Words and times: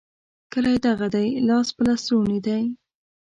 کلی 0.51 0.77
دغه 0.87 1.07
دی؛ 1.13 1.27
لاس 1.47 1.67
په 1.75 1.81
لستوڼي 1.87 2.39
دی. 2.47 2.61